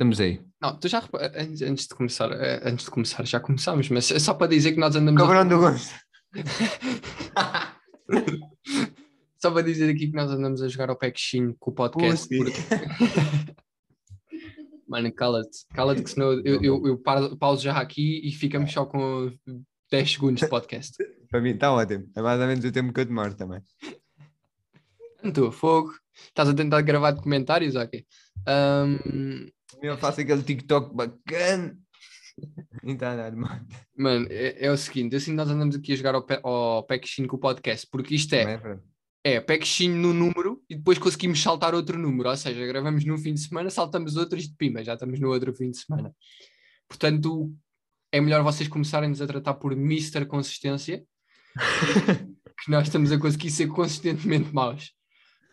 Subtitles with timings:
[0.00, 0.40] Estamos aí.
[0.62, 1.06] Não, tu já
[1.36, 2.30] antes, antes de começar,
[2.64, 5.20] antes de começar, já começámos, mas é só para dizer que nós andamos.
[5.20, 5.94] a- Cabrão do gosto.
[9.38, 12.28] Só para dizer aqui que nós andamos a jogar ao Pexinho com o podcast.
[12.34, 12.52] Porque-
[14.88, 16.98] Mano, cala-te, cala-te que senão eu, eu, eu
[17.38, 19.30] pauso já aqui e ficamos só com
[19.90, 20.96] 10 segundos de podcast.
[21.30, 22.10] Para mim está ótimo.
[22.16, 23.60] É mais ou menos o tempo que eu demoro também.
[25.32, 25.92] Tu, fogo.
[26.26, 28.04] Estás a tentar gravar documentários ou quê?
[29.82, 31.76] Eu faço aquele TikTok bacana.
[32.82, 33.66] Nada, mano.
[33.96, 37.28] mano, é, é o seguinte, assim nós andamos aqui a jogar ao, pe, ao Pexinho
[37.28, 38.54] com o podcast, porque isto é,
[39.24, 43.18] é, é Pexinho no número e depois conseguimos saltar outro número, ou seja, gravamos num
[43.18, 46.14] fim de semana, saltamos outro e de pima, já estamos no outro fim de semana.
[46.88, 47.52] Portanto,
[48.12, 50.24] é melhor vocês começarem-nos a tratar por Mr.
[50.26, 51.04] Consistência,
[52.64, 54.92] que nós estamos a conseguir ser consistentemente maus.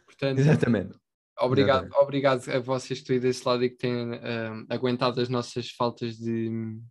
[0.06, 0.98] Portanto, Exatamente.
[1.40, 2.04] Obrigado, Exatamente.
[2.04, 5.70] obrigado a vocês que estão aí desse lado e que têm ahm, aguentado as nossas
[5.70, 6.84] faltas de hum,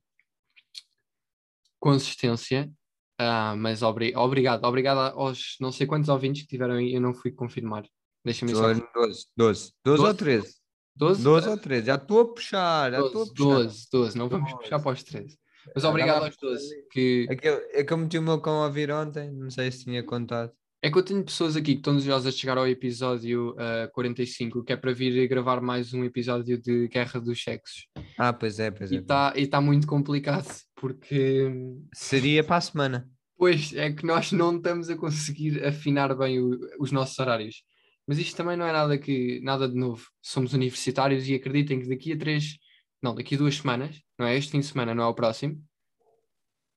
[1.81, 2.71] consistência.
[3.19, 7.15] Ah, mas obri- obrigado, obrigado aos não sei quantos ouvintes que tiveram aí, eu não
[7.15, 7.85] fui confirmar.
[8.25, 8.73] Deixa-me só.
[8.73, 10.55] 12, 12, 12, 12 ou 13?
[10.97, 11.23] 12?
[11.23, 11.87] 12 ou 13?
[11.87, 13.55] Já estou a puxar, já estou a 12, puxar.
[13.55, 14.63] 12, 12, não vamos 12.
[14.63, 15.39] puxar para os 13.
[15.75, 16.51] Mas obrigado aos lá.
[16.51, 16.87] 12.
[16.91, 17.27] Que...
[17.31, 20.03] Aquele, é que eu meti o meu cão a vir ontem, não sei se tinha
[20.03, 20.53] contado.
[20.83, 24.63] É que eu tenho pessoas aqui que estão desejosas de chegar ao episódio ah, 45,
[24.63, 27.89] que é para vir gravar mais um episódio de Guerra dos Sexos.
[28.17, 28.99] Ah, pois é, pois E é.
[29.01, 31.51] está tá muito complicado, porque
[31.95, 33.11] Seria para a semana.
[33.39, 37.63] Pois é que nós não estamos a conseguir afinar bem o- os nossos horários.
[38.07, 40.07] Mas isto também não é nada que nada de novo.
[40.23, 42.57] Somos universitários e acreditem que daqui a três,
[43.03, 45.61] não, daqui a duas semanas, não é este fim de semana, não é o próximo.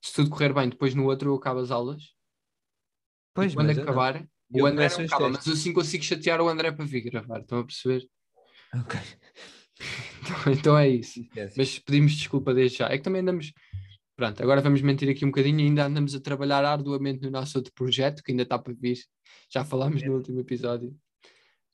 [0.04, 2.02] Se tudo correr bem, depois no outro eu acabo as aulas.
[3.40, 3.84] Pois, e quando eu não.
[3.84, 7.40] acabar, Eu o André não acaba, mas assim consigo chatear o André para vir gravar.
[7.40, 8.08] Estão a perceber?
[8.76, 9.00] Ok.
[10.22, 11.22] Então, então é isso.
[11.22, 11.56] Esquece.
[11.58, 12.90] Mas pedimos desculpa desde já.
[12.90, 13.54] É que também andamos.
[14.14, 17.72] Pronto, agora vamos mentir aqui um bocadinho ainda andamos a trabalhar arduamente no nosso outro
[17.74, 18.98] projeto que ainda está para vir.
[19.50, 20.94] Já falámos no último episódio.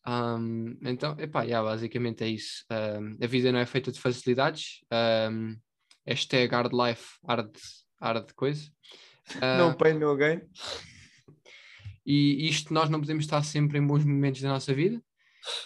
[0.05, 2.63] Ahm, então, epá, yeah, basicamente é isso.
[2.69, 4.81] Ahm, a vida não é feita de facilidades.
[5.31, 5.57] Um,
[6.05, 7.57] hashtag hard life, hard,
[7.99, 8.69] hard coisa.
[9.41, 10.41] Ah, No pain, no gain.
[12.05, 15.01] E isto nós não podemos estar sempre em bons momentos da nossa vida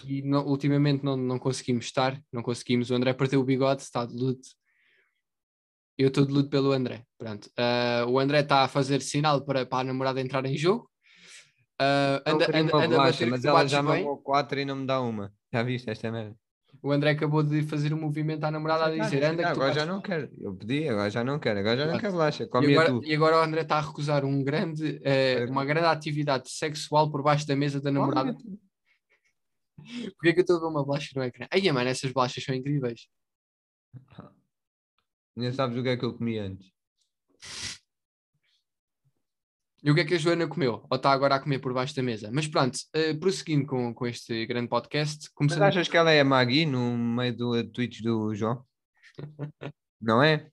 [0.04, 2.90] e não- ultimamente não, não conseguimos estar, não conseguimos.
[2.90, 4.48] O André perdeu o bigode, está de luto.
[5.98, 7.04] Eu estou de luto pelo André.
[7.18, 7.50] Pronto.
[7.58, 10.90] Ah, o André está a fazer sinal para, para a namorada entrar em jogo.
[11.78, 11.86] Eu
[12.34, 14.02] anda, anda, anda a bolacha, bater mas ela já bem.
[14.04, 15.32] mamou 4 e não me dá uma.
[15.52, 16.36] Já viste esta merda?
[16.82, 19.84] O André acabou de fazer um movimento à namorada a dizer: anda tu agora já
[19.84, 20.30] não quero.
[20.38, 21.60] Eu pedi, agora já não quero.
[21.60, 22.44] Agora já não quero bolacha.
[22.44, 25.50] E agora, e agora o André está a recusar um grande, eh, Olha.
[25.50, 28.34] uma grande atividade sexual por baixo da mesa da namorada.
[30.16, 31.46] Porquê é que eu estou a ver uma bolacha no ecrã?
[31.50, 33.08] Ai, mano, essas bolachas são incríveis.
[35.36, 36.70] Nem sabes o que é que eu comi antes.
[39.82, 40.84] E o que é que a Joana comeu?
[40.90, 42.30] Ou está agora a comer por baixo da mesa?
[42.32, 45.62] Mas pronto, eh, prosseguindo com, com este grande podcast, Mas começando.
[45.62, 48.62] achas que ela é a Maggie no meio do tweets do João?
[50.00, 50.48] Não é?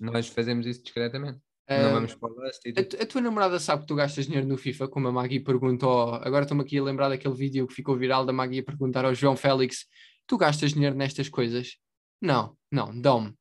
[0.00, 1.38] Nós fazemos isso discretamente.
[1.66, 4.46] eh, Não vamos para o lust a, a tua namorada sabe que tu gastas dinheiro
[4.46, 6.14] no FIFA, como a Maggie perguntou.
[6.14, 9.14] Agora estou-me aqui a lembrar daquele vídeo que ficou viral da Maggie a perguntar ao
[9.14, 9.84] João Félix:
[10.26, 11.76] Tu gastas dinheiro nestas coisas?
[12.20, 13.34] Não, não, dão-me.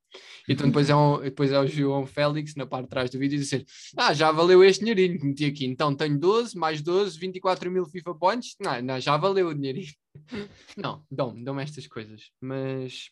[0.48, 3.38] Então depois é, um, depois é o João Félix na parte de trás do vídeo
[3.38, 3.66] dizer:
[3.98, 5.66] Ah, já valeu este dinheirinho que meti aqui.
[5.66, 8.56] Então tenho 12, mais 12, 24 mil FIFA points.
[8.60, 9.94] Não, não, já valeu o dinheirinho.
[10.76, 12.32] Não, dão-me, dão-me estas coisas.
[12.42, 13.12] Mas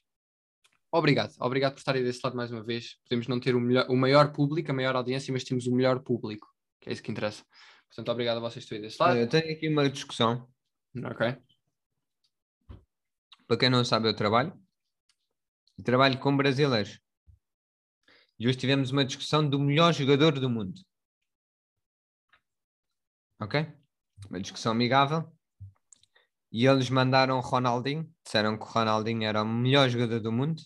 [0.92, 2.96] obrigado, obrigado por estarem desse lado mais uma vez.
[3.04, 6.00] Podemos não ter o, melhor, o maior público, a maior audiência, mas temos o melhor
[6.00, 6.48] público,
[6.82, 7.44] que é isso que interessa.
[7.90, 9.18] Portanto, obrigado a vocês que aí desse lado.
[9.18, 10.48] Eu tenho aqui uma discussão.
[10.98, 11.38] Ok.
[13.48, 14.65] Para quem não sabe, eu trabalho.
[15.78, 17.00] E trabalho com brasileiros.
[18.38, 20.82] E hoje tivemos uma discussão do melhor jogador do mundo.
[23.40, 23.68] Ok?
[24.30, 25.32] Uma discussão amigável.
[26.52, 28.10] E eles mandaram Ronaldinho.
[28.24, 30.62] Disseram que o Ronaldinho era o melhor jogador do mundo.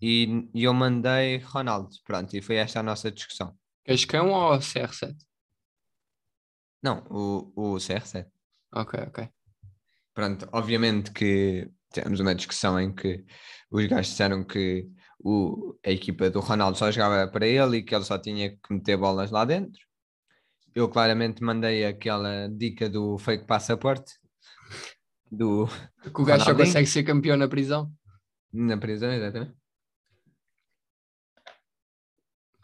[0.00, 1.94] E, e eu mandei Ronaldo.
[2.04, 3.56] Pronto, e foi esta a nossa discussão.
[3.84, 5.16] Cascão ou CR7?
[6.82, 8.28] Não, o, o CR7.
[8.72, 9.28] Ok, ok.
[10.14, 13.24] Pronto, obviamente que tivemos uma discussão em que
[13.70, 14.88] os gajos disseram que
[15.20, 18.72] o, a equipa do Ronaldo só jogava para ele e que ele só tinha que
[18.74, 19.80] meter bolas lá dentro.
[20.74, 24.14] Eu claramente mandei aquela dica do fake passaporte
[25.30, 25.66] do,
[26.12, 27.92] Que o gajo só consegue ser campeão na prisão.
[28.52, 29.54] na prisão, exatamente.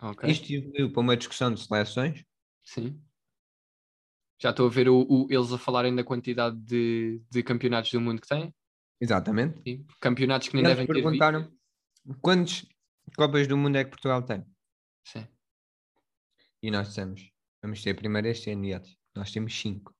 [0.01, 0.31] Ok.
[0.31, 2.25] Isto evoluiu para uma discussão de seleções.
[2.65, 3.01] Sim.
[4.41, 8.01] Já estou a ver o, o- eles a falarem da quantidade de, de campeonatos do
[8.01, 8.55] mundo que têm.
[9.01, 9.63] Exatamente.
[9.63, 11.05] Sim, campeonatos que nem Eles devem ter visto.
[11.05, 11.53] perguntaram
[12.21, 12.67] quantas
[13.17, 14.45] Copas do Mundo é que Portugal tem?
[15.05, 15.27] Sim.
[16.63, 17.31] E nós dissemos,
[17.63, 18.81] vamos ter primeiro este ano, e
[19.15, 19.95] nós temos cinco.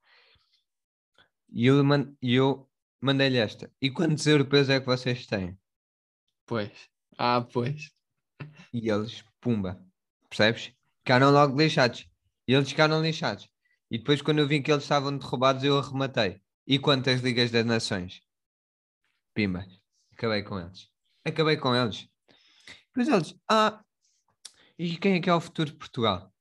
[1.51, 2.69] E eu, man- e eu
[3.01, 3.73] mandei-lhe esta.
[3.81, 5.59] E quantos europeus é que vocês têm?
[6.47, 6.71] Pois.
[7.17, 7.91] Ah, pois.
[8.73, 9.83] E eles, pumba,
[10.29, 10.73] percebes?
[10.99, 12.07] Ficaram logo lixados.
[12.47, 13.49] E eles ficaram lixados.
[13.91, 16.41] E depois, quando eu vi que eles estavam derrubados, eu arrematei.
[16.67, 18.21] E quantas Ligas das Nações?
[19.39, 19.65] Pimba,
[20.13, 20.91] acabei com eles.
[21.25, 22.09] Acabei com eles.
[22.89, 23.85] Depois eles, ah,
[24.77, 26.35] e quem é que é o futuro de Portugal?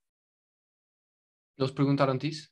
[1.60, 2.50] Eles perguntaram-te isso?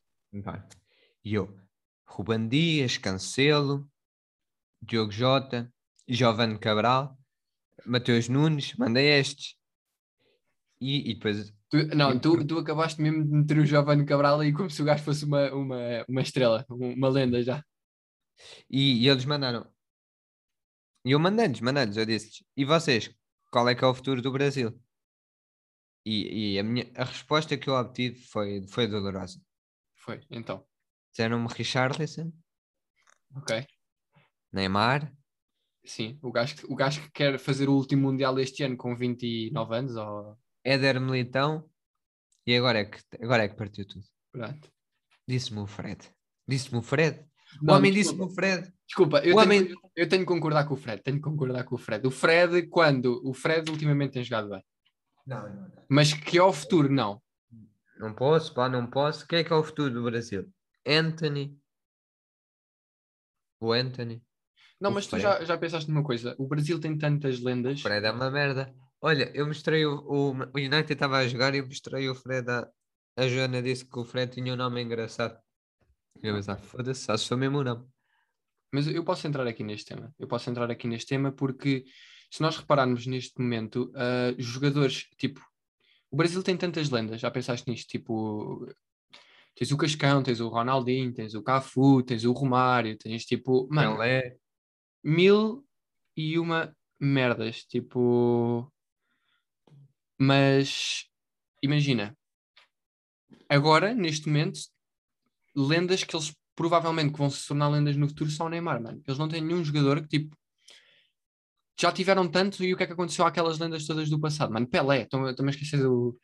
[1.23, 1.59] E eu,
[2.07, 3.89] Ruban Dias, Cancelo,
[4.79, 5.73] Diogo Jota,
[6.07, 7.17] Giovanni Cabral,
[7.83, 9.55] Mateus Nunes, mandei estes.
[10.79, 14.53] E, e depois, Tu- não, tu, tu acabaste mesmo de meter o Giovanni Cabral aí
[14.53, 17.63] como se o gajo fosse uma, uma, uma estrela, um- uma lenda já.
[18.69, 19.73] e, e eles mandaram.
[21.05, 23.13] E eu mandei-lhes, mandei-lhes, eu disse e vocês,
[23.51, 24.77] qual é que é o futuro do Brasil?
[26.05, 29.39] E, e a, minha, a resposta que eu obtive foi, foi dolorosa.
[29.95, 30.65] Foi, então.
[31.11, 32.31] Disseram-me Richarlison,
[33.35, 33.65] Ok.
[34.51, 35.13] Neymar,
[35.83, 38.95] Sim, o gajo, que- o gajo que quer fazer o último Mundial deste ano com
[38.95, 40.35] 29 anos, ou...
[40.63, 41.69] Éder Militão,
[42.47, 44.03] e agora é que, agora é que partiu tudo.
[44.31, 44.71] Pronto.
[45.27, 46.11] Disse-me o Fred.
[46.47, 47.23] Disse-me o Fred.
[47.61, 48.25] O Não, homem desculpa.
[48.25, 48.73] disse-me o Fred.
[48.87, 51.63] Desculpa, eu, O tenho, homem- eu tenho que concordar com o Fred, tenho que concordar
[51.63, 52.05] com o Fred.
[52.07, 53.21] O Fred, quando?
[53.27, 54.63] O Fred ultimamente tem jogado bem.
[55.25, 55.71] Não, não, não.
[55.89, 57.21] Mas que ao futuro, não.
[57.97, 59.25] Não posso, pá, não posso.
[59.27, 60.47] Quem é que é o futuro do Brasil?
[60.85, 61.57] Anthony.
[63.59, 64.21] O Anthony.
[64.79, 65.23] Não, O mas tu Fred.
[65.23, 66.35] já, já pensaste numa coisa.
[66.37, 67.79] O Brasil tem tantas lendas.
[67.79, 68.73] O Fred é uma merda.
[69.01, 72.49] Olha, eu mostrei o, o, o United estava a jogar e eu mostrei o Fred
[72.49, 72.67] a,
[73.17, 75.37] a Joana disse que o Fred tinha um nome engraçado.
[76.21, 77.85] Eu pensava, foda-se, se for mesmo o nome.
[78.71, 80.13] Mas eu posso entrar aqui neste tema.
[80.17, 81.85] Eu posso entrar aqui neste tema porque
[82.31, 85.41] se nós repararmos neste momento, ah, jogadores tipo
[86.15, 87.89] o Brasil tem tantas lendas, já pensaste nisto?
[87.89, 88.65] Tipo,
[89.53, 93.97] tens o Cascão, tens o Ronaldinho, tens o Cafu, tens o Romário, tens tipo, mano,
[95.03, 95.67] mil
[96.15, 98.71] e uma merdas, tipo.
[100.17, 101.05] Mas
[101.61, 102.17] imagina,
[103.49, 104.59] agora, neste momento,
[105.55, 109.01] lendas que eles provavelmente que vão se tornar lendas no futuro são o Neymar, mano.
[109.05, 110.35] Eles não têm nenhum jogador que tipo.
[111.79, 114.53] Já tiveram tanto e o que é que aconteceu àquelas lendas todas do passado?
[114.53, 116.17] Mano, Pelé, estou-me a esquecer do,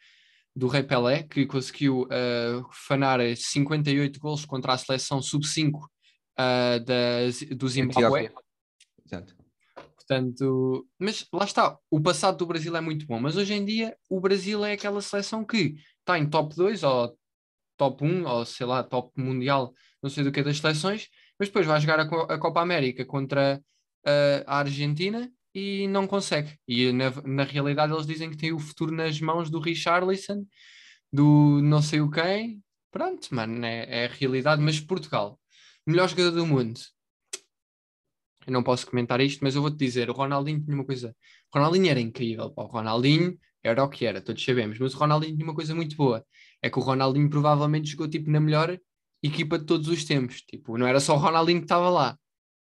[0.56, 7.56] do Rei Pelé, que conseguiu uh, fanar 58 gols contra a seleção sub-5 uh, da-
[7.56, 8.32] do Zimbábue.
[9.06, 9.36] Exato.
[9.96, 13.96] Portanto, mas lá está, o passado do Brasil é muito bom, mas hoje em dia
[14.10, 17.18] o Brasil é aquela seleção que está em top 2 ou
[17.82, 19.74] top 1 ou sei lá, top mundial,
[20.04, 22.62] não sei do que é das seleções, mas depois vai jogar a, Co- a Copa
[22.62, 23.60] América contra
[24.06, 26.60] uh, a Argentina e não consegue.
[26.68, 30.46] E na, na realidade eles dizem que tem o futuro nas mãos do Richarlison,
[31.12, 32.64] do não sei o quem.
[32.92, 34.62] Pronto, mano, é, é a realidade.
[34.62, 35.40] Mas Portugal,
[35.88, 36.80] melhor jogador do mundo.
[38.46, 41.16] Eu não posso comentar isto, mas eu vou-te dizer, o Ronaldinho tinha uma coisa.
[41.54, 42.64] O Ronaldinho era incrível, pá.
[42.64, 45.96] O Ronaldinho era o que era, todos sabemos, mas o Ronaldinho tinha uma coisa muito
[45.96, 46.26] boa.
[46.62, 48.80] É que o Ronaldinho provavelmente jogou tipo na melhor
[49.24, 50.42] equipa de todos os tempos.
[50.42, 52.18] Tipo, não era só o Ronaldinho que estava lá.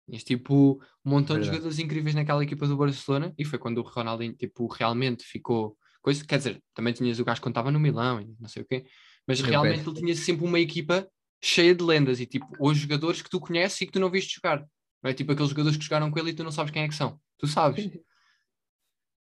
[0.07, 1.47] Tinhas tipo um montão de Verdade.
[1.47, 6.25] jogadores incríveis naquela equipa do Barcelona e foi quando o Ronaldinho tipo realmente ficou coisa,
[6.25, 8.85] quer dizer, também tinhas o gajo que contava no Milão e não sei o quê,
[9.27, 11.09] mas Eu realmente ele tinha sempre uma equipa
[11.43, 14.35] cheia de lendas e tipo os jogadores que tu conheces e que tu não viste
[14.35, 14.67] jogar.
[15.03, 16.89] Não é tipo aqueles jogadores que jogaram com ele e tu não sabes quem é
[16.89, 17.19] que são.
[17.39, 17.89] Tu sabes.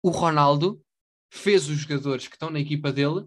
[0.04, 0.82] O Ronaldo
[1.30, 3.24] fez os jogadores que estão na equipa dele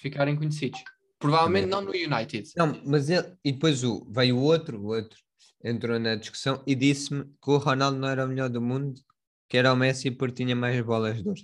[0.00, 0.82] ficarem conhecidos.
[1.18, 1.86] Provavelmente Também.
[1.86, 2.52] não no United.
[2.56, 5.18] Não, mas ele, e depois o, veio o outro, o outro
[5.64, 9.00] entrou na discussão e disse-me que o Ronaldo não era o melhor do mundo,
[9.48, 11.40] que era o Messi porque tinha mais bolas de ouro.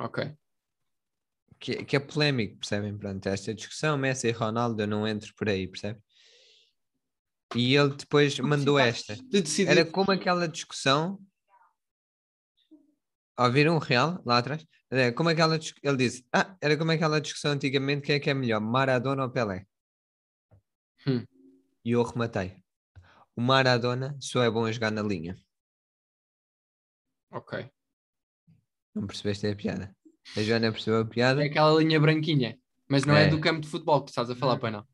[0.00, 0.34] Ok.
[1.58, 2.96] Que, que é polémico, percebem?
[2.98, 6.00] Pronto, esta discussão, Messi e Ronaldo, eu não entro por aí, percebe?
[7.54, 9.16] E ele depois mandou esta.
[9.66, 11.18] Era como aquela discussão.
[13.38, 14.66] Ouviram o real lá atrás?
[14.90, 18.30] Era como aquela dis- Ele disse: Ah, era como aquela discussão antigamente: quem é que
[18.30, 19.66] é melhor, Maradona ou Pelé?
[21.06, 21.24] Hum.
[21.84, 22.56] E eu rematei:
[23.34, 25.36] O Maradona só é bom a jogar na linha.
[27.30, 27.68] Ok.
[28.94, 29.94] Não percebeste a piada?
[30.36, 31.42] A Joana percebeu a piada?
[31.42, 33.28] É aquela linha branquinha, mas não é, É.
[33.28, 34.86] do campo de futebol que estás a falar, pois não.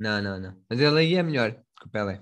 [0.00, 0.60] Não, não, não.
[0.68, 2.20] Mas ele aí é melhor que o Pelé.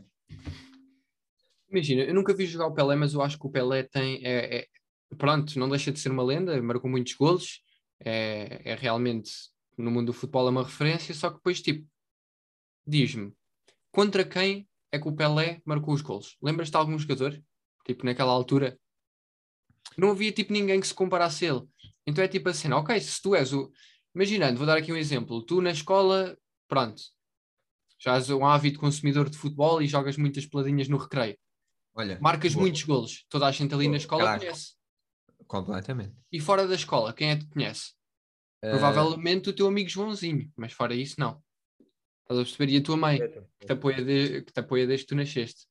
[1.71, 4.23] Imagina, eu nunca vi jogar o Pelé, mas eu acho que o Pelé tem.
[4.25, 4.67] É, é-
[5.19, 7.63] pronto, não deixa de ser uma lenda, marcou muitos golos,
[8.01, 9.31] é, é realmente
[9.77, 11.87] no mundo do futebol é uma referência, só que depois, tipo,
[12.87, 13.33] diz-me,
[13.91, 16.37] contra quem é que o Pelé marcou os gols.
[16.43, 17.43] Lembras-te de algum jogador?
[17.87, 18.79] Tipo, naquela altura?
[19.97, 21.63] Não havia tipo ninguém que se comparasse a ele.
[22.07, 23.71] Então é tipo assim, ok, se tu és o.
[24.15, 25.43] Imaginando, vou dar aqui um exemplo.
[25.43, 26.37] Tu na escola,
[26.69, 27.03] pronto,
[27.99, 31.39] já és um ávido consumidor de futebol e jogas muitas peladinhas no recreio.
[31.95, 32.63] Olha, Marcas boa.
[32.63, 33.25] muitos golos.
[33.29, 34.47] Toda a gente ali na Boa, escola craque.
[34.47, 34.75] conhece.
[35.53, 36.17] Completamente.
[36.33, 37.93] E fora da escola, quem é que te conhece?
[38.63, 41.43] Eh, Provavelmente o teu amigo Joãozinho, mas fora isso, não.
[42.23, 42.73] Estás a perceber?
[42.73, 43.19] E a tua mãe,
[43.61, 45.67] que te apoia, de- que te apoia desde que tu nasceste.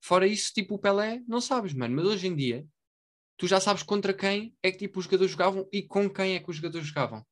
[0.00, 1.96] Fora isso, tipo, o Pelé, não sabes, mano.
[1.96, 2.64] Mas hoje em dia,
[3.36, 6.40] tu já sabes contra quem é que tipo, os jogadores jogavam e com quem é
[6.40, 7.26] que os jogadores jogavam.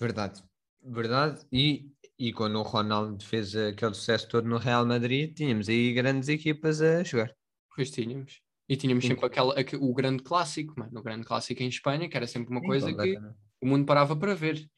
[0.00, 0.42] Verdade,
[0.82, 1.46] verdade.
[1.52, 6.28] E, e quando o Ronaldo fez aquele sucesso todo no Real Madrid, tínhamos aí grandes
[6.28, 7.34] equipas a jogar.
[7.74, 8.40] Pois tínhamos.
[8.68, 9.06] E tínhamos Sim.
[9.06, 10.98] sempre aquela, aque- o grande clássico, mano.
[11.00, 13.20] O grande clássico em Espanha, que era sempre uma Sim, coisa que
[13.60, 14.68] o mundo parava para ver.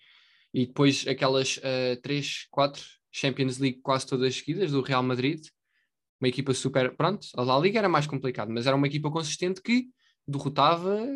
[0.54, 5.46] E depois aquelas eh, três, quatro Champions League quase todas seguidas do Real Madrid,
[6.20, 6.96] uma equipa super.
[6.96, 9.88] Pronto, a La Liga era mais complicado, mas era uma equipa consistente que
[10.26, 11.06] derrotava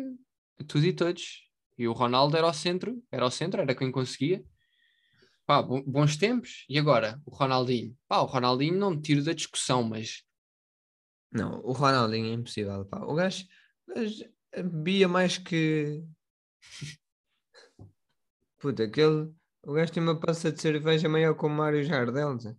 [0.67, 1.43] tudo e todos.
[1.77, 4.43] E o Ronaldo era ao centro, era ao centro, era quem conseguia.
[5.45, 6.65] Pá, bo- bons tempos.
[6.69, 7.95] E agora, o Ronaldinho?
[8.07, 10.23] Pá, o Ronaldinho não me tiro da discussão, mas
[11.33, 12.85] Não, o Ronaldinho é impossível.
[12.85, 12.99] Pá.
[12.99, 13.45] O gajo,
[13.87, 14.25] o gajo
[14.55, 16.03] bebia mais que.
[18.59, 19.33] Puta, aquele.
[19.65, 22.39] O gajo tem uma pança de cerveja maior que o Mário Jardel.
[22.39, 22.55] Zé.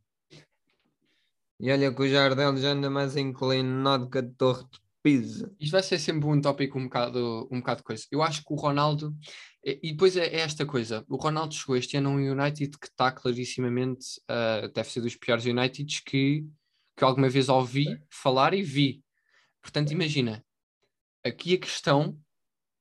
[1.61, 5.55] E olha que o Jardel já anda mais inclinado que a torre de Pisa.
[5.61, 8.05] Isto vai ser sempre um tópico um bocado, um bocado coisa.
[8.11, 9.15] Eu acho que o Ronaldo,
[9.63, 12.87] e depois é, é esta coisa: o Ronaldo chegou este ano a um United que
[12.87, 16.47] está clarissimamente, ah, deve ser dos piores Uniteds que,
[16.97, 19.03] que alguma vez ouvi falar e vi.
[19.63, 20.45] Portanto, imagina,
[21.25, 22.19] aqui a questão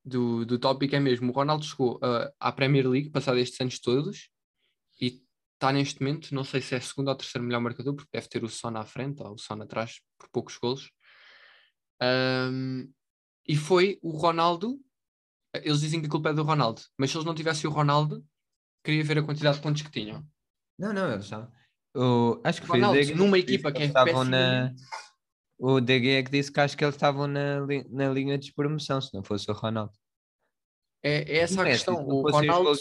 [0.04, 3.80] do, do tópico é mesmo: o Ronaldo chegou ah, à Premier League, passado estes anos
[3.80, 4.30] todos,
[5.00, 8.28] e está neste momento, não sei se é segundo ou terceiro melhor marcador, porque deve
[8.28, 10.92] ter o Son à frente ou o Son atrás, por poucos golos.
[12.02, 12.92] Um,
[13.48, 14.80] e foi o Ronaldo.
[15.54, 18.26] Eles dizem que a culpa é do Ronaldo, mas se eles não tivessem o Ronaldo,
[18.84, 20.26] queria ver a quantidade de pontos que tinham.
[20.78, 21.52] Não, não, eles estavam.
[21.96, 24.74] O, acho que foi Ronaldo, o numa que equipa que eles é estavam na.
[25.60, 27.60] O DG é que disse que acho que eles estavam na,
[27.90, 29.94] na linha de despromoção, se não fosse o Ronaldo.
[31.04, 32.08] É, é essa O a Messi, questão.
[32.08, 32.72] O Ronaldo.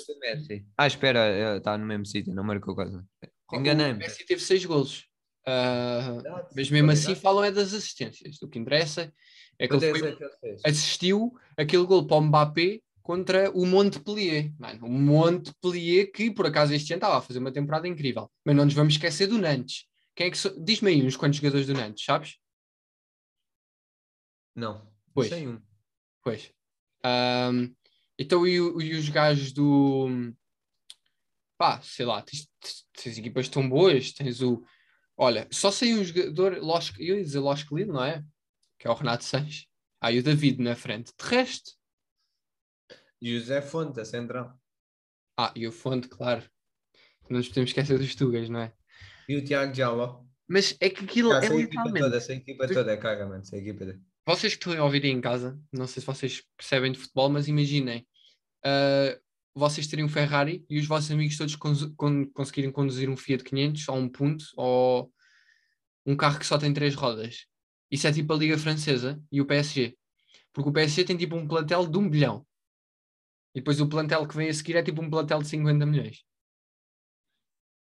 [0.76, 2.96] Ah, espera, está no mesmo sítio, não marcou quase.
[2.96, 3.98] o Enganei-me.
[3.98, 5.06] Messi teve seis golos.
[5.46, 6.22] Ah,
[6.54, 8.40] mas mesmo assim falam é das assistências.
[8.40, 9.12] O que interessa
[9.58, 10.24] é que ele é foi- que
[10.64, 14.52] assistiu aquele gol para o Mbappé contra o Montpellier.
[14.58, 18.30] Mano, o Montpellier que por acaso este ano estava a fazer uma temporada incrível.
[18.44, 19.86] Mas não nos vamos esquecer do Nantes.
[20.14, 22.36] Quem é que so- Diz-me aí uns quantos jogadores do Nantes, sabes?
[24.54, 25.28] Não, Pois.
[25.28, 25.60] sei um.
[26.22, 26.52] Pois.
[27.02, 27.74] Ahm,
[28.18, 30.32] então, e, e os gajos do.
[31.58, 32.48] Pá, sei lá, tens,
[32.92, 34.62] tens- equipas tão boas, tens o.
[35.16, 38.22] Olha, só sei um jogador, Los, eu ia dizer Los Lille, não é?
[38.78, 39.66] Que é o Renato Sanches.
[40.00, 41.12] Ah, e o David na frente.
[41.18, 41.72] De resto.
[43.22, 44.58] José Fonte, a central.
[45.38, 46.42] Ah, e o Fonte, claro.
[47.30, 48.72] Não nos podemos esquecer dos Tugas, não é?
[49.28, 50.24] E o Tiago Jaló.
[50.48, 52.00] Mas é que aquilo é literalmente.
[52.00, 53.40] toda, essa equipa Tu- toda é caga, mano.
[53.42, 54.00] Essa equipa toda.
[54.26, 57.48] Vocês que estão a ouvir em casa, não sei se vocês percebem de futebol, mas
[57.48, 58.06] imaginem
[58.64, 59.18] ah,
[59.54, 63.42] vocês terem um Ferrari e os vossos amigos todos cons- con- conseguirem conduzir um Fiat
[63.44, 65.12] 500 ou um Punto ou
[66.04, 67.46] um carro que só tem três rodas.
[67.90, 69.96] Isso é tipo a Liga Francesa e o PSG.
[70.52, 72.44] Porque o PSG tem tipo um plantel de um bilhão.
[73.54, 76.24] E depois o plantel que vem a seguir é tipo um plantel de 50 milhões.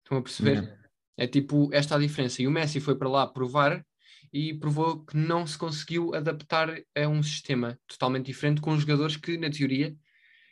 [0.02, 0.78] Estão a perceber?
[1.16, 2.42] É tipo esta a diferença.
[2.42, 3.84] E o Messi foi para lá provar
[4.32, 9.38] e provou que não se conseguiu adaptar a um sistema totalmente diferente com jogadores que,
[9.38, 9.96] na teoria,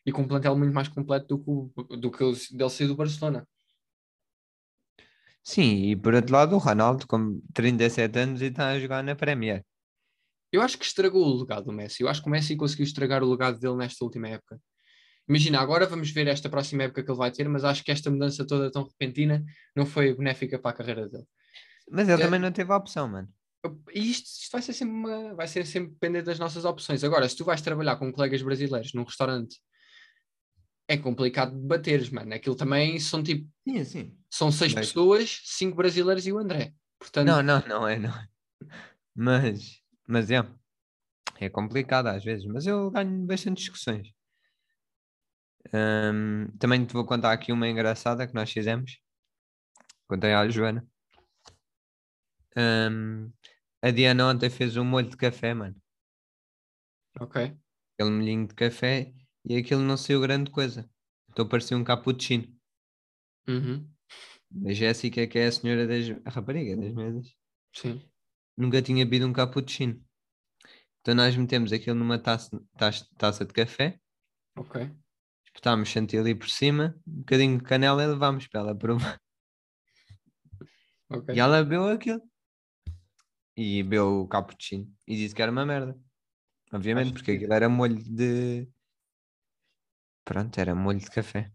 [0.06, 2.86] e com um plantel muito mais completo do que, o, do que o dele ser
[2.86, 3.46] do Barcelona.
[5.42, 9.16] Sim, e por outro lado, o Ronaldo, com 37 anos, e está a jogar na
[9.16, 9.64] Premier.
[10.52, 12.02] Eu acho que estragou o legado do Messi.
[12.02, 14.60] Eu acho que o Messi conseguiu estragar o legado dele nesta última época.
[15.28, 18.10] Imagina, agora vamos ver esta próxima época que ele vai ter, mas acho que esta
[18.10, 21.24] mudança toda tão repentina não foi benéfica para a carreira dele.
[21.90, 22.24] Mas ele É.
[22.24, 23.28] também não teve a opção, mano.
[23.94, 27.04] E isto, isto vai ser sempre uma- vai ser sempre depender das nossas opções.
[27.04, 29.60] Agora, se tu vais trabalhar com colegas brasileiros num restaurante,
[30.88, 32.34] é complicado de bateres, mano.
[32.34, 34.18] Aquilo também são tipo, Sim, sim.
[34.28, 36.74] são seis Mas- pessoas, cinco brasileiros e o André.
[36.98, 38.28] Portanto, Não, não, não é, não é.
[39.14, 40.44] Mas, mas é.
[41.40, 44.08] É complicado às vezes, mas eu ganho bastante discussões.
[45.72, 48.98] Ahm, também te vou contar aqui uma engraçada que nós fizemos.
[50.08, 50.86] Contei à Joana.
[52.56, 53.30] Ahm,
[53.82, 55.76] a Diana ontem fez um molho de café, mano.
[57.20, 57.36] ok.
[57.94, 59.14] Aquele molhinho de café
[59.46, 60.90] e aquilo não saiu grande coisa.
[61.30, 62.54] Então parecia um cappuccino.
[63.48, 63.92] Uhum.
[64.66, 67.36] A Jéssica, que é a senhora das a rapariga das mesas,
[67.72, 68.10] Sim.
[68.56, 70.02] nunca tinha bebido um cappuccino.
[71.00, 74.00] Então nós metemos aquilo numa taça, taça, taça de café,
[74.56, 74.76] Ok.
[75.54, 79.20] Espetámos chantilly por cima, um bocadinho de canela e levámos para ela provar.
[81.10, 81.34] Ok.
[81.34, 82.22] E ela bebeu aquilo.
[83.56, 84.90] E bebeu o cappuccino.
[85.06, 85.98] E disse que era uma merda.
[86.72, 87.42] Obviamente, Faz porque sentido.
[87.42, 88.66] aquilo era molho de.
[90.24, 91.52] Pronto, era molho de café.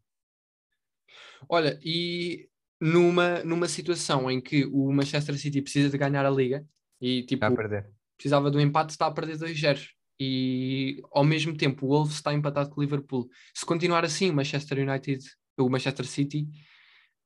[1.50, 2.50] Olha, e
[2.80, 6.68] numa, numa situação em que o Manchester City precisa de ganhar a liga
[7.02, 7.92] e tipo Está a perder.
[8.16, 9.90] precisava do empate, está a perder 2-0
[10.20, 13.30] e ao mesmo tempo o Wolves está empatado com o Liverpool.
[13.54, 15.24] Se continuar assim, o Manchester United,
[15.58, 16.48] o Manchester City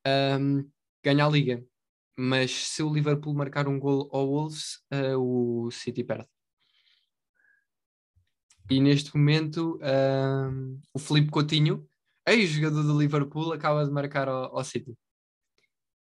[0.06, 0.62] ahm,
[1.02, 1.64] ganha a liga.
[2.16, 6.28] Mas se o Liverpool marcar um gol ao Wolves, ah, o City perde.
[8.70, 11.88] E neste momento ahm, o Felipe Coutinho,
[12.26, 14.96] ex-jogador do Liverpool, acaba de marcar ao, ao City.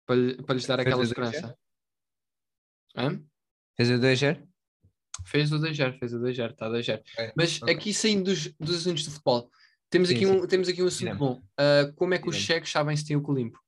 [0.05, 1.07] Para, para lhes dar aquela o 2-0?
[1.07, 1.59] esperança.
[3.77, 4.51] Fez o 2-0?
[5.25, 7.00] Fez o 2-0, fez o 2-0, está 2-0.
[7.00, 7.75] Ok, Mas ok.
[7.75, 9.50] aqui saindo dos, dos assuntos de futebol,
[9.88, 10.33] temos Sim, aqui, sim.
[10.33, 11.19] um, temos aqui um assunto Iremos.
[11.19, 11.43] bom.
[11.57, 13.61] Ah, como é que os cheques sabem se têm o cu limpo?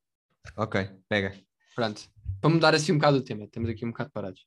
[0.56, 1.38] Ok, pega.
[1.74, 2.02] Pronto.
[2.40, 4.46] Para mudar assim um bocado o tema, temos aqui um bocado parados.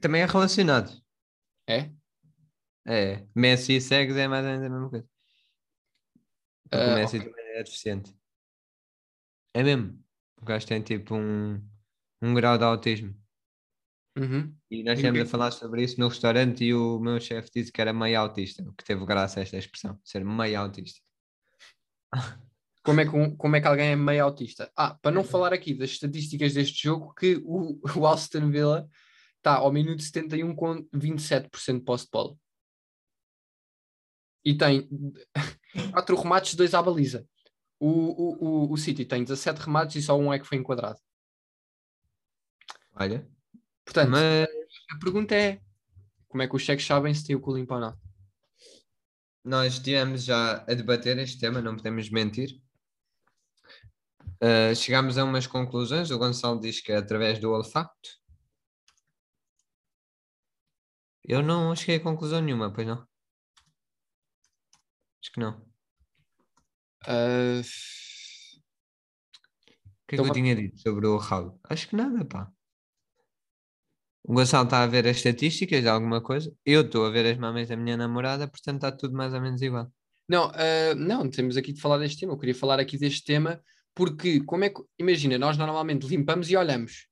[0.00, 0.92] Também é relacionado.
[1.66, 1.90] É?
[2.86, 3.26] É.
[3.34, 5.08] Messi e Segs é mais ou menos a mesma coisa.
[6.70, 7.28] Porque Ah, o Messi ok.
[7.30, 8.16] também é deficiente.
[9.54, 10.02] É mesmo.
[10.40, 11.62] O gajo tem tipo um,
[12.20, 13.14] um grau de autismo.
[14.16, 14.54] Uhum.
[14.70, 17.50] E nós estivemos é a que- falar sobre isso no restaurante e o meu chefe
[17.52, 21.00] disse que era meio autista, o que teve graça esta expressão, ser meio autista.
[22.84, 24.70] Como é, que um- como é que alguém é meio autista?
[24.76, 28.86] Ah, para não falar aqui das estatísticas deste jogo, que o, o Aston Villa
[29.38, 32.36] está ao minuto 71 com 27% de posse de bola.
[34.44, 34.86] E tem
[35.92, 37.26] 4 remates, 2 à baliza.
[37.80, 40.98] O, o, o, o City tem 17 remates e só um é que foi enquadrado.
[42.94, 43.26] Olha,
[43.84, 44.48] Portanto, mas
[44.90, 45.60] a pergunta é:
[46.28, 47.98] como é que os cheques sabem se tem o cu limpo ou não?
[49.44, 52.60] nós estivemos já a debater este tema, não podemos mentir.
[54.40, 56.10] Uh, chegámos a umas conclusões.
[56.12, 58.10] O Gonçalo diz que é através do olfacto.
[61.22, 63.06] Eu não cheguei a conclusão nenhuma, pois não?
[65.20, 65.64] Acho que não.
[67.06, 67.64] Ah, O
[70.06, 71.60] que é que Então eu va- tinha dito sobre o ralo?
[71.64, 72.50] Acho que nada, pá.
[74.26, 76.50] O Gonçalo está a ver as estatísticas de alguma coisa.
[76.64, 79.60] Eu estou a ver as mamas da minha namorada, portanto está tudo mais ou menos
[79.60, 79.92] igual.
[80.26, 82.32] Não, ah, não, temos aqui de falar deste tema.
[82.32, 83.60] Eu queria falar aqui deste tema
[83.94, 84.82] porque, como é que.
[84.98, 87.06] Imagina, nós normalmente limpamos e olhamos.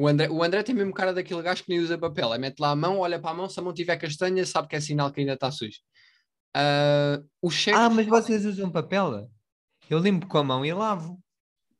[0.00, 2.32] O André, o André tem mesmo cara daquele gajo que nem usa papel.
[2.32, 4.68] É mete lá a mão, olha para a mão, se a mão tiver castanha, sabe
[4.68, 5.80] que é sinal que ainda está sujo.
[6.54, 7.76] Ah, o cheque.
[7.76, 9.28] Ah, mas vocês usam papel?
[9.90, 11.20] Eu limpo com a mão e lavo.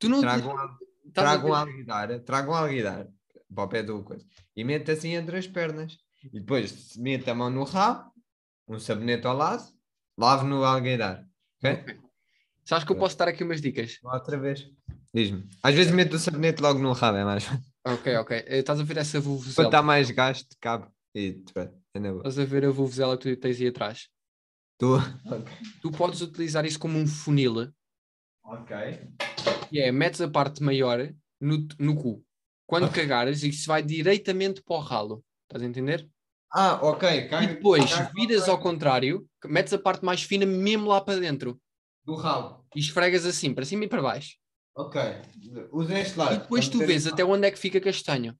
[0.01, 0.77] tu não Trago a
[1.14, 3.07] trago um alguidar, trago um alguidar
[3.55, 4.25] para o pé do coisa.
[4.57, 5.97] E meto assim entre as pernas.
[6.33, 8.11] E depois meto a mão no rabo,
[8.67, 9.65] um sabonete ao lado,
[10.19, 11.25] lavo no alguidar.
[11.59, 11.73] Ok?
[11.73, 12.01] Ok.
[12.65, 13.99] Sabes que eu posso dar aqui umas dicas?
[14.05, 14.69] Outra vez.
[15.15, 15.49] Diz-me.
[15.63, 17.65] Às vezes meto o sabonete logo no rabo, é mais fácil.
[17.87, 18.37] Ok, ok.
[18.47, 19.69] Eh, Estás a ver essa Quando vuvuzela?
[19.69, 20.87] está mais gasto, cabe.
[21.15, 21.43] E
[21.95, 22.19] é na boa.
[22.19, 24.09] Estás a ver a vuvuzela que tu tens aí atrás?
[24.79, 24.87] Tu.
[25.81, 27.73] Tu podes utilizar isso como um funil,
[28.45, 28.77] Ok.
[29.71, 32.23] que é metes a parte maior no, no cu.
[32.68, 33.02] Quando Ok.
[33.02, 35.24] cagares, isso vai diretamente para o ralo.
[35.44, 36.07] Estás a entender?
[36.52, 37.09] Ah, ok.
[37.42, 41.18] E depois caga viras ao ao contrário, metes a parte mais fina mesmo lá para
[41.18, 41.59] dentro
[42.04, 42.66] Do rabo.
[42.76, 44.37] e esfregas assim, para cima e para baixo.
[44.76, 45.00] Ok.
[45.72, 46.35] Usa este lado.
[46.35, 48.38] E depois tu vês até onde é que fica castanho.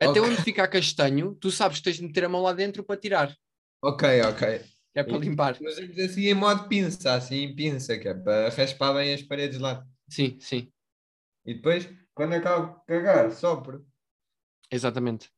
[0.00, 0.22] Até Ok.
[0.22, 3.36] onde fica castanho, tu sabes que tens de meter a mão lá dentro para tirar.
[3.82, 4.60] Ok, ok.
[4.94, 5.58] É para E- limpar.
[5.60, 9.58] Usamos assim em modo pinça, assim em pinça, que é para raspar bem as paredes
[9.58, 9.86] lá.
[10.08, 10.72] Sim, sim,
[11.44, 11.88] E depois,
[12.20, 13.82] quando acabo de cagar, sopro.
[14.70, 15.32] exatamente.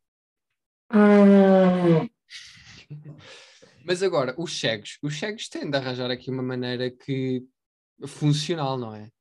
[3.87, 4.99] Mas agora, os cegos.
[5.01, 7.47] Os cegos têm de arranjar aqui uma maneira que
[8.05, 9.13] funcional, não é?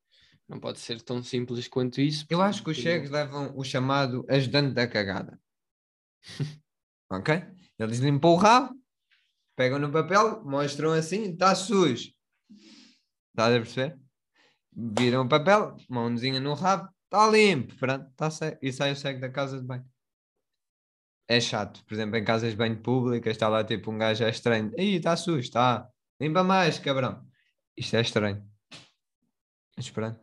[0.49, 2.25] Não pode ser tão simples quanto isso.
[2.31, 5.39] Eu acho que os cegos levam o chamado ajudante da cagada.
[7.11, 7.43] ok?
[7.77, 8.73] Eles limpam o rabo,
[9.55, 12.11] pegam no papel, mostram assim, está sujo.
[13.29, 13.99] Estás a perceber?
[14.73, 18.57] Viram o papel, mãozinha no rabo, está limpo, pronto, está cego.
[18.61, 19.85] E sai o cego da casa de banho.
[21.27, 24.29] É chato, por exemplo, em casas de banho públicas está lá tipo um gajo é
[24.29, 24.71] estranho.
[24.77, 25.87] Ih, está sujo, está.
[26.19, 27.25] Limpa mais, cabrão.
[27.77, 28.45] Isto é estranho.
[29.77, 30.19] Mas pronto.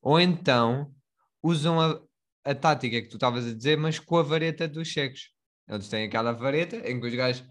[0.00, 0.94] Ou então
[1.42, 2.00] usam a,
[2.44, 5.30] a tática que tu estavas a dizer, mas com a vareta dos checos.
[5.68, 7.44] Eles têm aquela vareta em que os gajos,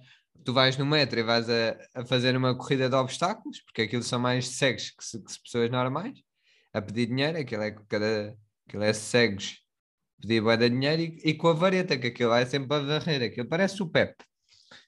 [0.46, 4.04] tu vais no metro e vais a, a fazer uma corrida de obstáculos, porque aquilo
[4.04, 6.20] são mais cegos que, que pessoas normais.
[6.74, 8.38] a pedir dinheiro, aquilo é, cada,
[8.72, 9.60] aquilo é cegos,
[10.22, 13.22] pedir bué de dinheiro e, e com a vareta, que aquilo é sempre a varrer,
[13.24, 14.16] aquilo parece o Pep,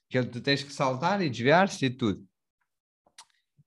[0.08, 2.24] que tu tens que saltar e desviar-se e tudo.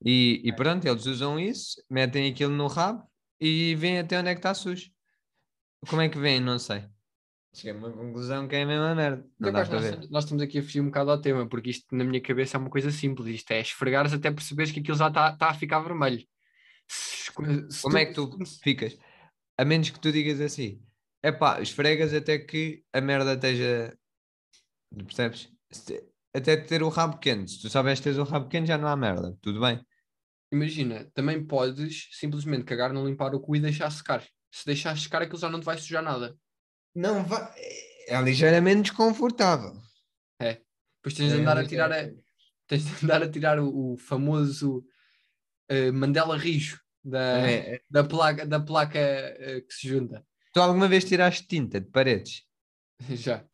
[0.03, 3.03] E, e pronto, eles usam isso, metem aquilo no rabo
[3.39, 4.89] e vêm até onde é que está sujo.
[5.87, 6.39] Como é que vem?
[6.39, 6.83] Não sei.
[7.53, 9.25] Cheguei a uma conclusão que é a mesma merda.
[9.39, 9.89] Não dá para nós, ver.
[9.89, 12.57] estamos- nós estamos aqui a fugir um bocado ao tema, porque isto na minha cabeça
[12.57, 13.27] é uma coisa simples.
[13.35, 16.23] Isto é esfregares até perceberes que aquilo já está tá a ficar vermelho.
[16.87, 17.31] Se-
[17.71, 18.29] se Como é que tu
[18.63, 18.97] ficas?
[19.57, 20.81] A menos que tu digas assim,
[21.23, 23.97] é pá, esfregas até que a merda esteja.
[24.95, 25.49] Percebes?
[26.33, 27.51] Até ter o rabo quente.
[27.51, 29.37] Se tu souberes ter o rabo quente, já não há merda.
[29.41, 29.83] Tudo bem.
[30.51, 34.23] Imagina, também podes simplesmente cagar, não limpar o cu e deixar secar.
[34.51, 36.37] Se deixar secar, aquilo já não te vai sujar nada.
[36.95, 37.51] Não vai.
[38.07, 39.73] É ligeiramente desconfortável.
[41.07, 42.09] Depois tens de É andar a tirar a,
[42.67, 44.85] tens de andar a tirar o, o famoso
[45.69, 47.81] eh, Mandela Rijo da, É, é.
[47.89, 50.25] da placa, da placa eh, que se junta.
[50.53, 52.43] Tu alguma vez tiraste tinta de paredes?
[53.09, 53.45] Já,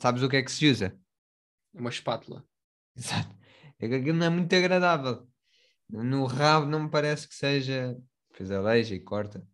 [0.00, 0.96] Sabes o que é que se usa?
[1.74, 2.44] uma espátula.
[2.96, 3.36] Exato.
[3.78, 5.28] É que aquilo não é muito agradável.
[5.88, 7.96] No rabo não me parece que seja.
[8.30, 9.46] Depois aleija e corta.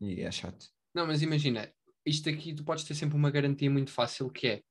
[0.00, 0.66] E é chato.
[0.94, 1.72] Não, mas imagina,
[2.04, 4.62] isto aqui tu podes ter sempre uma garantia muito fácil que é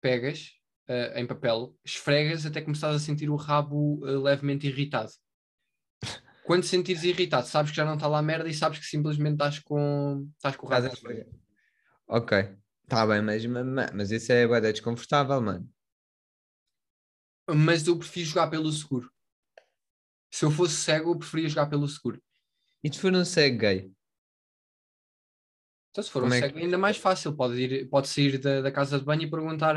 [0.00, 0.52] pegas
[0.88, 5.10] eh, em papel, esfregas até começares a sentir o rabo eh, levemente irritado.
[6.44, 9.32] Quando te sentires irritado, sabes que já não está lá merda e sabes que simplesmente
[9.34, 10.94] estás com, estás com o Estás rabo.
[10.94, 11.26] a esfregar.
[12.06, 12.56] Ok.
[12.82, 15.66] Está bem, mas, mas, mas isso é da desconfortável, mano.
[17.48, 19.10] Mas eu prefiro jogar pelo seguro.
[20.30, 22.22] Se eu fosse cego, eu preferia jogar pelo seguro.
[22.82, 23.90] E se for um cego gay?
[25.90, 27.34] Então, se for Como um é que- cego, ainda mais fácil.
[27.34, 29.76] Pode, ir, pode sair da, da casa de banho e perguntar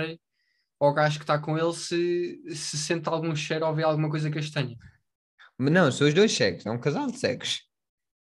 [0.80, 4.30] ao gajo que está com ele se, se sente algum cheiro ou vê alguma coisa
[4.30, 4.76] castanha.
[5.58, 6.66] Mas Não, são os dois cegos.
[6.66, 7.68] É um casal de cegos.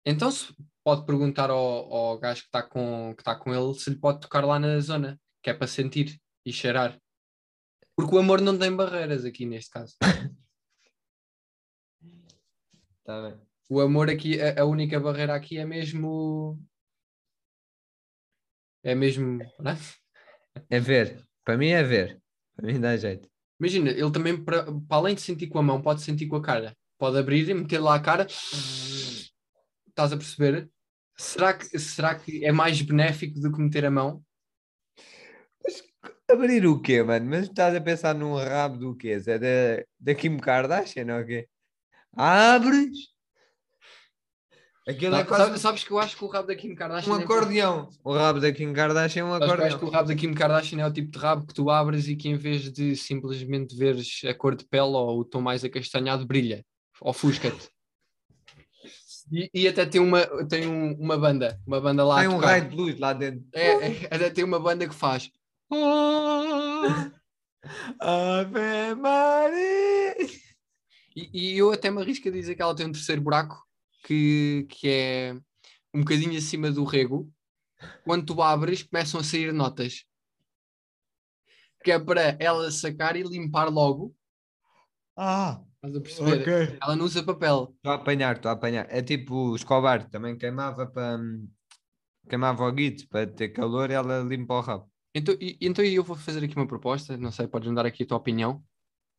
[0.05, 3.89] Então se pode perguntar ao, ao gajo que está com, que tá com ele se
[3.89, 6.97] lhe pode tocar lá na zona, que é para sentir e cheirar.
[7.93, 9.95] Porque o amor não tem barreiras aqui neste caso.
[12.99, 13.47] Está bem.
[13.69, 16.57] O amor aqui, a, a única barreira aqui é mesmo.
[18.81, 19.39] É mesmo.
[19.59, 19.77] não é?
[20.69, 21.21] É ver.
[21.43, 22.21] Para mim é ver.
[22.55, 23.29] Para mim dá jeito.
[23.59, 26.41] Imagina, ele também, para para além de sentir com a mão, pode sentir com a
[26.41, 26.77] cara.
[26.97, 28.25] Pode abrir e meter lá a cara.
[28.25, 30.69] Estás a perceber?
[31.15, 34.23] Será que, será que é mais benéfico do que meter a mão?
[36.29, 37.25] Abrir o quê, mano?
[37.29, 39.21] Mas estás a pensar num rabo do quê?
[39.25, 41.47] É da, da Kim Kardashian ou quê?
[42.15, 43.15] Abres?
[44.87, 47.19] Aquilo é Sabe- quase sabes que eu acho que o rabo da Kim Kardashian um
[47.19, 47.89] é- acordeão.
[48.03, 49.89] O rabo da Kim Kardashian é um Sabes eu acho que acordeão.
[49.89, 52.29] o rabo da Kim Kardashian é o tipo de rabo que tu abres e que
[52.29, 56.65] em vez de simplesmente veres a cor de pele ou o tom mais acastanhado, brilha.
[57.01, 57.69] Ofusca-te.
[59.31, 62.69] E, e até tem uma, tem um- uma banda, uma banda lá Tem um raio
[62.69, 63.45] de luz lá dentro.
[63.53, 65.29] É, é, até tem uma banda que faz.
[67.99, 70.15] Ave Maria!
[71.15, 73.61] E, e eu até me arrisco a dizer que ela tem um terceiro buraco
[74.05, 75.33] que, que é
[75.93, 77.29] um bocadinho acima do rego.
[78.05, 80.05] Quando tu abres, começam a sair notas.
[81.83, 84.15] Que é para ela sacar e limpar logo.
[85.15, 86.41] Ah, Estás a perceber?
[86.41, 86.77] ok.
[86.81, 87.73] Ela não usa papel.
[87.75, 88.87] Estou a apanhar, estou a apanhar.
[88.89, 91.19] É tipo o Escobar, também queimava para.
[92.27, 94.91] Queimava o guito para ter calor e ela limpa o rabo.
[95.13, 97.15] Então, e, então eu vou fazer aqui uma proposta.
[97.15, 98.63] Não sei, podes me dar aqui a tua opinião.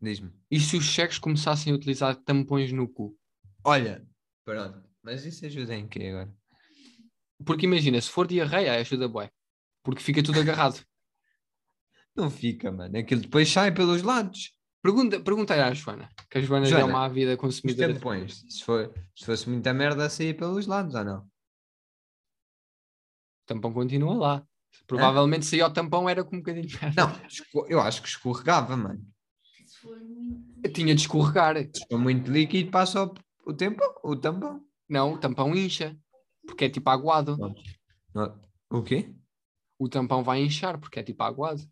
[0.01, 0.31] Diz-me.
[0.51, 3.17] E se os cheques começassem a utilizar tampões no cu?
[3.65, 4.07] Olha,
[4.45, 4.83] pronto.
[5.03, 6.33] Mas isso ajuda em quê agora?
[7.45, 9.31] Porque imagina, se for diarreia, ajuda bué.
[9.83, 10.85] Porque fica tudo agarrado.
[12.15, 12.99] Não fica, mano.
[12.99, 14.58] Aquilo depois sai pelos lados.
[14.83, 17.89] Pergunta, pergunta aí à Joana, que a Joana, já é Joana, uma ávida Os consumidora.
[17.89, 18.45] de tampões.
[18.49, 21.19] Se, for, se fosse muita merda, saía pelos lados ou não?
[21.19, 21.31] O
[23.47, 24.47] tampão continua lá.
[24.87, 27.07] Provavelmente se o tampão era com um bocadinho de merda.
[27.07, 29.05] Não, eu acho que escorregava, mano.
[29.67, 30.61] Se for muito.
[30.63, 31.57] Eu tinha de escorregar.
[31.57, 33.15] Se for muito líquido, passa o,
[33.47, 34.65] o tempo, o tampão.
[34.89, 35.97] Não, o tampão incha.
[36.47, 37.37] Porque é tipo aguado.
[38.71, 39.15] O quê?
[39.79, 41.63] O tampão vai inchar porque é tipo aguado.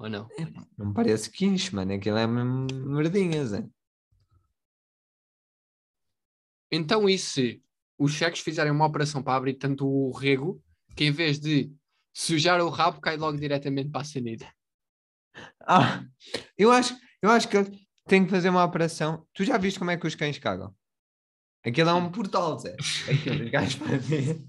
[0.00, 0.26] Ou não?
[0.78, 1.92] Não me parece que enche, mano.
[1.92, 3.68] Aquilo é mesmo merdinhas, é?
[6.72, 7.62] Então e se
[7.98, 10.62] os cheques fizerem uma operação para abrir tanto o rego
[10.96, 11.70] que em vez de
[12.14, 14.50] sujar o rabo cai logo diretamente para a sanita?
[15.60, 16.02] Ah,
[16.56, 19.26] eu acho, eu acho que eles têm que fazer uma operação.
[19.34, 20.74] Tu já viste como é que os cães cagam?
[21.62, 22.74] Aquilo é um portal, Zé.
[23.06, 24.48] Aquilo, os gajos fazem.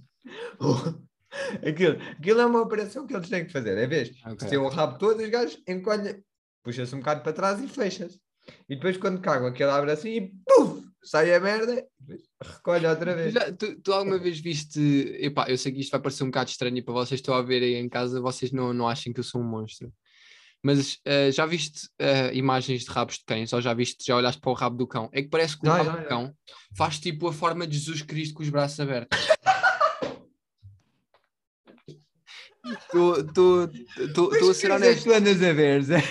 [1.68, 3.78] aquilo, aquilo é uma operação que eles têm que fazer.
[3.78, 4.40] É vez, Ok.
[4.42, 6.24] se tem o rabo todo, os gajos encolhem,
[6.64, 8.20] puxa-se um bocado para trás e fecha-se.
[8.68, 11.86] E depois, quando cagam, aquilo abre assim e puf, sai a merda.
[12.44, 13.34] Recolhe outra vez.
[13.34, 14.80] já- tu- tu alguma vez viste.
[15.20, 17.62] Epá, eu sei que isto vai parecer um bocado estranho para vocês estão a ver
[17.64, 19.94] aí em casa, vocês não, não achem que eu sou um monstro.
[20.64, 23.52] Mas eh, já viste eh, imagens de rabos de cães?
[23.54, 25.10] Ou já viste, já olhaste para o rabo do cão?
[25.12, 26.34] É que parece que o Já, rabo já, do cão
[26.78, 29.18] faz tipo a forma de Jesus Cristo com os braços abertos.
[32.64, 35.04] Estou a ser honesto.
[35.06, 36.04] Tu andas a ver, Zé.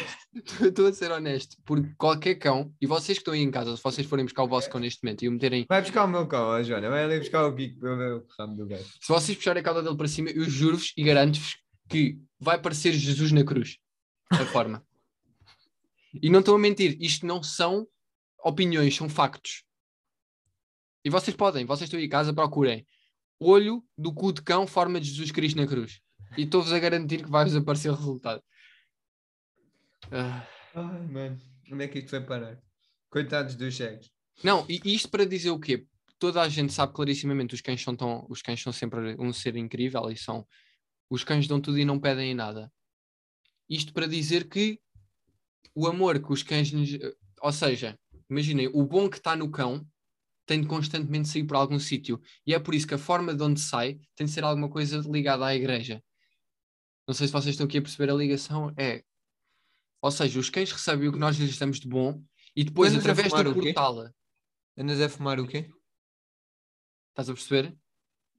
[0.60, 1.56] Estou a ser honesto.
[1.64, 4.48] Porque qualquer cão, e vocês que estão aí em casa, se vocês forem buscar o
[4.48, 6.88] vosso cão neste momento e o meterem Vai buscar o meu cão, ó, Joana.
[6.88, 8.84] Vai ali buscar o Kiko para eu ver o ramo do gajo.
[9.00, 11.56] Se vocês puxarem a cauda dele para cima, eu juro-vos e garanto-vos
[11.88, 13.78] que vai parecer Jesus na cruz.
[14.30, 14.84] A forma.
[16.22, 17.86] E não estou a mentir, isto não são
[18.44, 19.64] opiniões, são factos.
[21.04, 22.86] E vocês podem, vocês estão aí em casa, procurem
[23.40, 26.00] olho do cu de cão, forma de Jesus Cristo na cruz.
[26.36, 28.42] E estou-vos a garantir que vai-vos aparecer o resultado.
[30.10, 31.40] Ah, Ai, mano.
[31.70, 32.58] Onde é que isto foi parar?
[33.08, 34.10] Coitados dos cegos.
[34.42, 35.86] Não, e isto para dizer o quê?
[36.18, 39.56] Toda a gente sabe clarissimamente os cães são tão, os cães são sempre um ser
[39.56, 40.46] incrível e são
[41.08, 42.72] os cães dão tudo e não pedem nada.
[43.68, 44.80] Isto para dizer que
[45.74, 46.72] o amor que os cães,
[47.40, 49.86] ou seja, imaginem, o bom que está no cão
[50.46, 53.42] tem de constantemente sair por algum sítio e é por isso que a forma de
[53.42, 56.02] onde sai tem de ser alguma coisa ligada à igreja.
[57.10, 58.72] Não sei se vocês estão aqui a perceber a ligação.
[58.76, 59.02] É,
[60.00, 62.22] ou seja, os cães recebem o que nós lhes damos de bom
[62.54, 64.12] e depois Andas através do portal
[64.78, 65.68] Andas a fumar o quê?
[67.08, 67.76] Estás a perceber?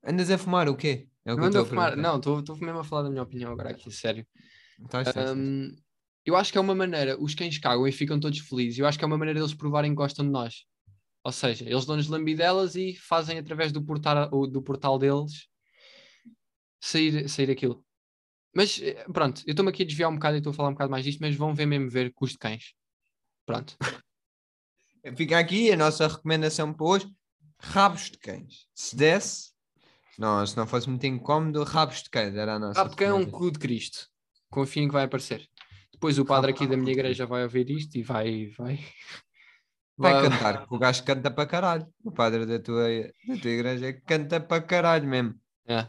[0.02, 1.10] Andas a fumar o quê?
[1.26, 1.90] É o que Não ando a estou fumar.
[1.90, 2.10] perguntar.
[2.10, 4.26] Não, estou estou mesmo a falar da minha opinião agora aqui, sério.
[4.80, 5.38] Estás, estás, estás.
[5.38, 5.76] Hum,
[6.26, 8.80] eu acho que é uma maneira, os cães cagam e ficam todos felizes.
[8.80, 10.64] Eu acho que é uma maneira deles provarem que gostam de nós.
[11.26, 15.50] Ou seja, eles dão-nos lambidelas e fazem através do portal, do portal deles
[16.80, 17.86] sair, sair aquilo.
[18.54, 20.74] Mas eh, pronto, eu estou-me aqui a desviar um bocado e estou a falar um
[20.74, 22.74] bocado mais disto, mas vão ver mesmo ver os de cães.
[23.46, 23.78] Pronto.
[25.16, 27.08] Fica aqui a nossa recomendação para hoje:
[27.60, 28.68] rabos de cães.
[28.76, 29.52] Se desse,
[30.18, 32.80] não, se não fosse muito incómodo, rabos de cães era a nossa.
[32.80, 34.08] Rabo de cão é um cu de Cristo.
[34.50, 35.48] Confiem que vai aparecer.
[35.92, 38.48] Depois o padre aqui da minha igreja vai ouvir isto e vai.
[38.58, 38.80] Vai,
[39.98, 41.88] Vai cantar, o gajo canta para caralho.
[42.04, 42.88] O padre da tua,
[43.28, 45.36] da tua igreja canta para caralho mesmo.
[45.68, 45.88] É.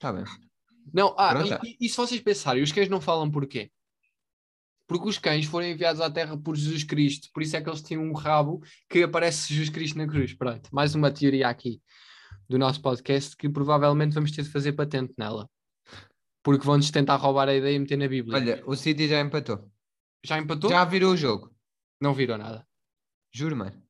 [0.00, 0.24] Está bem.
[0.94, 3.70] Não, ah, e, e se vocês pensarem, os cães não falam porquê?
[4.88, 7.82] Porque os cães foram enviados à Terra por Jesus Cristo, por isso é que eles
[7.82, 10.32] tinham um rabo que aparece Jesus Cristo na cruz.
[10.32, 11.82] Pronto, mais uma teoria aqui
[12.48, 15.46] do nosso podcast que provavelmente vamos ter de fazer patente nela.
[16.42, 18.38] Porque vão-nos tentar roubar a ideia e meter na Bíblia.
[18.38, 19.70] Olha, o City já empatou.
[20.24, 20.70] Já empatou?
[20.70, 21.54] Já virou o jogo.
[22.00, 22.66] Não viram nada.
[23.30, 23.80] Juro, mano.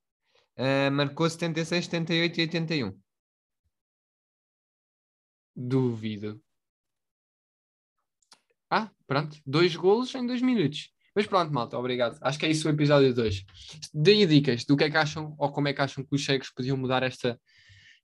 [0.56, 3.00] Ah, marcou 76, 78 e 81.
[5.62, 6.42] Duvido.
[8.70, 9.36] Ah, pronto.
[9.44, 10.90] Dois golos em dois minutos.
[11.14, 12.18] Mas pronto, malta, obrigado.
[12.22, 13.44] Acho que é isso o episódio 2.
[13.92, 16.50] Deem dicas do que é que acham ou como é que acham que os cegos
[16.50, 17.38] podiam mudar esta,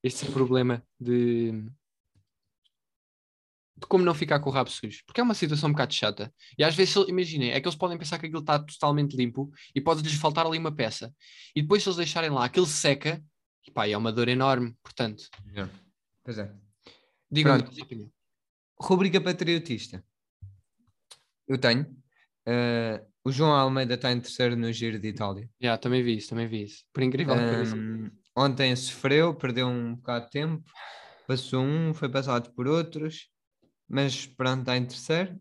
[0.03, 1.53] este problema de,
[3.75, 5.03] de como não ficar com o rabo sujo.
[5.07, 6.31] Porque é uma situação um bocado chata.
[6.59, 9.81] E às vezes, imaginem, é que eles podem pensar que aquilo está totalmente limpo e
[9.81, 11.11] pode-lhes faltar ali uma peça.
[11.55, 13.25] E depois, se eles deixarem lá, aquilo seca,
[13.67, 14.77] e pá, é uma dor enorme.
[14.83, 15.25] Portanto,
[16.23, 16.66] Pois é.
[17.83, 18.11] Opinião.
[18.79, 20.05] Rubrica patriotista.
[21.49, 21.87] Eu tenho.
[22.47, 25.51] Ah, o João Almeida está em terceiro no Giro de Itália.
[25.61, 26.85] Já, também vi isso, também vi isso.
[26.93, 27.75] Por incrível que pareça.
[27.75, 30.65] Ahm, ontem sofreu, perdeu um bocado de tempo,
[31.27, 33.29] passou um, foi passado por outros,
[33.89, 35.41] mas pronto, está em terceiro.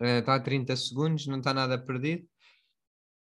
[0.00, 2.28] Ah, está a 30 segundos, não está nada perdido.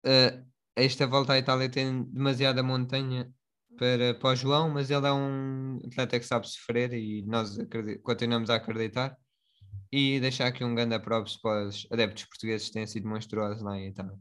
[0.04, 0.43] Ah,
[0.75, 3.32] esta volta à Itália tem demasiada montanha
[3.77, 7.57] para, para o João, mas ele é um atleta que sabe sofrer e nós
[8.03, 9.17] continuamos a acreditar.
[9.91, 13.77] E deixar aqui um grande props para os adeptos portugueses que têm sido monstruosos lá
[13.77, 14.17] em Itália.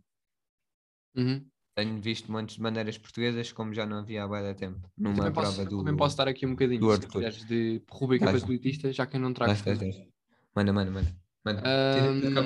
[1.16, 1.44] Uhum.
[1.74, 4.88] Tenho visto montes de bandeiras portuguesas como já não havia há de tempo.
[4.96, 5.78] Numa Também, prova posso, do.
[5.78, 8.34] também posso dar aqui um bocadinho, do se quiseres, de rubrica Vai.
[8.38, 9.52] patriotista, já que eu não trago.
[9.52, 10.06] Vais.
[10.54, 11.16] Manda, manda, manda.
[11.44, 11.62] manda.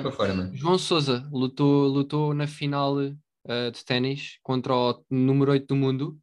[0.01, 0.55] Para fora, mano.
[0.55, 2.95] João Souza lutou, lutou na final
[3.45, 6.19] eh, de ténis contra o número 8 do mundo.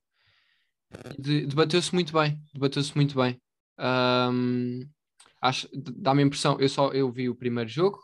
[1.19, 3.41] De- Debateu-se muito bem, debateu-se muito bem.
[3.79, 4.81] Ahm,
[5.43, 7.99] acho, dá-me a impressão, eu só eu vi o primeiro jogo,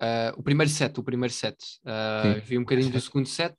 [0.00, 1.56] ah, o primeiro set, o primeiro set.
[1.62, 2.40] Sim.
[2.44, 3.54] vi um bocadinho do segundo set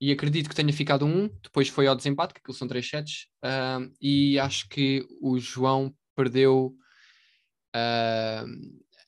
[0.00, 3.26] e acredito que tenha ficado um, depois foi ao desempate, que aquilo são três sets,
[3.42, 6.74] ah, e acho que o João perdeu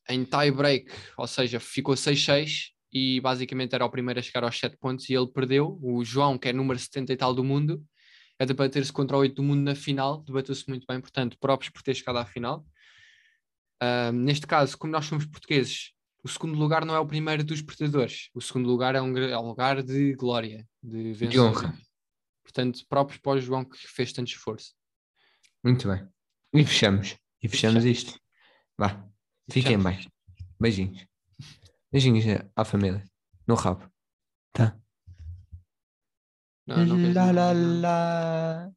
[0.09, 4.59] em tie break, ou seja, ficou 6-6 e basicamente era o primeiro a chegar aos
[4.59, 5.79] 7 pontos e ele perdeu.
[5.83, 7.83] O João, que é número 70 e tal do mundo,
[8.39, 11.83] a debater-se contra o 8 do mundo na final, debateu-se muito bem, portanto, próprios por
[11.83, 12.67] ter chegado à final.
[13.81, 15.93] Ah, neste caso, como nós somos portugueses,
[16.23, 19.37] o segundo lugar não é o primeiro dos perdedores, o segundo lugar é um, é
[19.37, 21.51] um lugar de glória, de vencedor.
[21.51, 21.75] honra.
[22.45, 24.75] Portanto, próprios para o João que fez tanto esforço.
[25.65, 26.07] Muito bem.
[26.55, 27.17] E fechamos.
[27.43, 27.85] E fechamos fechamos.
[27.85, 28.21] isto.
[28.79, 29.05] Vá.
[29.51, 29.85] Fiquem Fechamos.
[29.85, 30.13] bem.
[30.61, 31.07] Beijinhos.
[31.91, 33.05] Beijinhos à família.
[33.47, 33.91] No rabo.
[34.53, 34.79] Tá?
[36.67, 38.73] Não, não lá, lá, lá.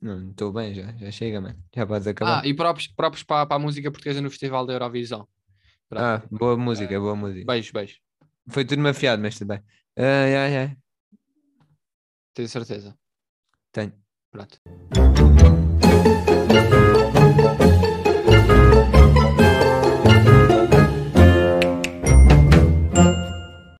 [0.00, 0.92] Não, estou bem já.
[0.96, 1.62] Já chega, mano.
[1.74, 2.42] Já podes acabar.
[2.42, 5.28] Ah, e próprios, próprios para, para a música portuguesa no Festival da Eurovisão.
[5.88, 6.02] Pronto.
[6.02, 7.44] Ah, boa música, boa música.
[7.46, 8.00] Beijo, beijo.
[8.48, 9.62] Foi tudo mafiado, mas tudo bem.
[9.96, 10.76] Ai, ai, ai.
[12.32, 12.96] Tenho certeza.
[13.72, 13.92] Tenho.
[14.30, 14.60] Pronto.